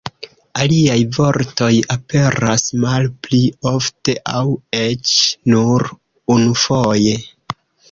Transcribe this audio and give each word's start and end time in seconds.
Aliaj 0.63 1.01
vortoj 1.17 1.69
aperas 1.95 2.63
malpli 2.85 3.43
ofte, 3.73 4.17
aŭ 4.41 4.43
eĉ 4.81 5.15
nur 5.57 5.89
unufoje. 6.39 7.17